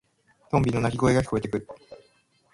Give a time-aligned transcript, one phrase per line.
[0.49, 1.67] トンビの鳴き声が聞こえてくる。